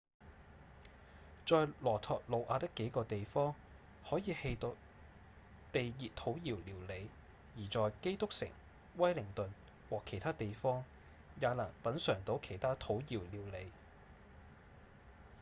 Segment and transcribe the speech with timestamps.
[1.45, 3.53] 在羅托魯瓦的幾個地方
[4.09, 4.73] 可以吃到
[5.71, 7.07] 地熱土窯料理
[7.55, 8.49] 而在基督城、
[8.95, 9.49] 威靈頓
[9.91, 10.83] 和其他地方
[11.39, 13.71] 也能品嚐到其他土窯料理